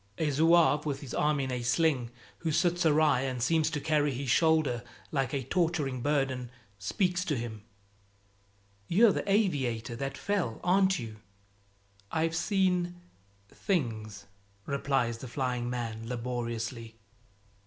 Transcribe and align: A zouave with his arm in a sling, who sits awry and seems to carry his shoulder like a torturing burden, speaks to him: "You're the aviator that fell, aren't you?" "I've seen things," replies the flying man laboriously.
A 0.17 0.31
zouave 0.31 0.83
with 0.83 1.01
his 1.01 1.13
arm 1.13 1.39
in 1.41 1.51
a 1.51 1.61
sling, 1.61 2.09
who 2.39 2.51
sits 2.51 2.87
awry 2.87 3.21
and 3.21 3.39
seems 3.39 3.69
to 3.69 3.79
carry 3.79 4.11
his 4.11 4.31
shoulder 4.31 4.83
like 5.11 5.31
a 5.31 5.43
torturing 5.43 6.01
burden, 6.01 6.49
speaks 6.79 7.23
to 7.25 7.37
him: 7.37 7.61
"You're 8.87 9.11
the 9.11 9.31
aviator 9.31 9.95
that 9.97 10.17
fell, 10.17 10.59
aren't 10.63 10.97
you?" 10.97 11.17
"I've 12.11 12.35
seen 12.35 12.95
things," 13.49 14.25
replies 14.65 15.19
the 15.19 15.27
flying 15.27 15.69
man 15.69 16.09
laboriously. 16.09 16.95